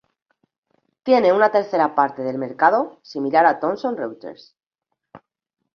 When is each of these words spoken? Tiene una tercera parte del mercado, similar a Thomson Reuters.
Tiene 1.03 1.31
una 1.31 1.51
tercera 1.51 1.93
parte 1.93 2.23
del 2.23 2.39
mercado, 2.39 2.97
similar 3.03 3.45
a 3.45 3.59
Thomson 3.59 3.95
Reuters. 3.95 4.55